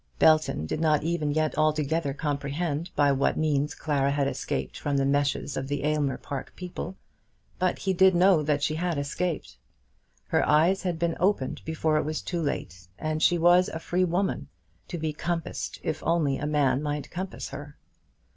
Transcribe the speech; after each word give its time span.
Belton 0.17 0.65
did 0.65 0.79
not 0.81 1.03
even 1.03 1.29
yet 1.29 1.55
altogether 1.59 2.11
comprehend 2.11 2.89
by 2.95 3.11
what 3.11 3.37
means 3.37 3.75
Clara 3.75 4.09
had 4.09 4.27
escaped 4.27 4.75
from 4.79 4.97
the 4.97 5.05
meshes 5.05 5.55
of 5.55 5.67
the 5.67 5.83
Aylmer 5.83 6.17
Park 6.17 6.53
people, 6.55 6.95
but 7.59 7.77
he 7.77 7.93
did 7.93 8.15
know 8.15 8.41
that 8.41 8.63
she 8.63 8.73
had 8.73 8.97
escaped. 8.97 9.59
Her 10.25 10.43
eyes 10.49 10.81
had 10.81 10.97
been 10.97 11.15
opened 11.19 11.61
before 11.65 11.97
it 11.97 12.03
was 12.03 12.23
too 12.23 12.41
late, 12.41 12.87
and 12.97 13.21
she 13.21 13.37
was 13.37 13.69
a 13.69 13.77
free 13.77 14.03
woman, 14.03 14.47
to 14.87 14.97
be 14.97 15.13
compassed 15.13 15.79
if 15.83 16.01
only 16.03 16.37
a 16.39 16.47
man 16.47 16.81
might 16.81 17.11
compass 17.11 17.49
her. 17.49 17.77